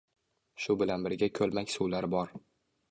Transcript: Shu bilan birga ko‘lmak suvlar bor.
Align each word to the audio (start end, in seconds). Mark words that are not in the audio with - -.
Shu 0.63 0.77
bilan 0.83 1.05
birga 1.09 1.31
ko‘lmak 1.41 1.73
suvlar 1.77 2.11
bor. 2.17 2.37